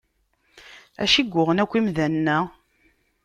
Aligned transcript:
Acu 1.03 1.21
yuɣen 1.31 1.61
akk 1.63 1.73
imdanen-a? 1.79 2.37